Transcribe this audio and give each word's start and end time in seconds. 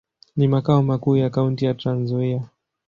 Ni 0.37 0.47
makao 0.47 0.83
makuu 0.83 1.17
ya 1.17 1.29
kaunti 1.29 1.65
ya 1.65 1.73
Trans-Nzoia. 1.73 2.41